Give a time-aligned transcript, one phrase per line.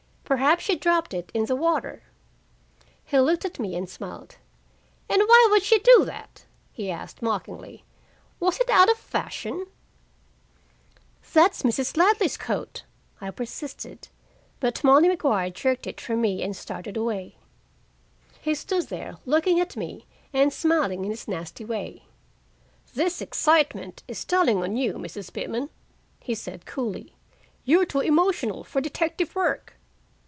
[0.31, 2.03] "Perhaps she dropped it in the water."
[3.03, 4.37] He looked at me and smiled.
[5.09, 7.83] "And why would she do that?" he asked mockingly.
[8.39, 9.65] "Was it out of fashion?"
[11.33, 11.97] "That's Mrs.
[11.97, 12.85] Ladley's coat,"
[13.19, 14.07] I persisted,
[14.61, 17.35] but Molly Maguire jerked it from me and started away.
[18.39, 22.03] He stood there looking at me and smiling in his nasty way.
[22.95, 25.33] "This excitement is telling on you, Mrs.
[25.33, 25.69] Pitman,"
[26.21, 27.15] he said coolly.
[27.65, 29.73] "You're too emotional for detective work."